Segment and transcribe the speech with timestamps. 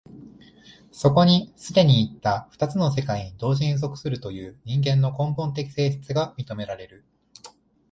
[0.91, 7.05] そこに既にいった二つの社会に同時に属するという人間の根本的性質が認められる。